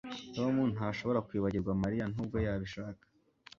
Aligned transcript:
Tom 0.35 0.53
ntashobora 0.73 1.25
kwibagirwa 1.27 1.71
Mariya 1.83 2.05
nubwo 2.13 2.37
yabishaka 2.45 3.03